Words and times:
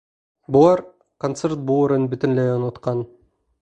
Былар 0.55 0.81
концерт 1.25 1.63
булырын 1.69 2.11
бөтөнләй 2.15 2.53
онотҡан. 2.59 3.09